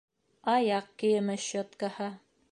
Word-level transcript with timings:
Аяҡ 0.53 0.87
кейеме 1.03 1.35
щеткаһы. 1.47 2.09